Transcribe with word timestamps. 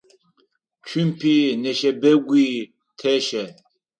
Цумпи 0.87 1.35
нэшэбэгуи 1.61 2.47
тэщэ. 2.99 3.43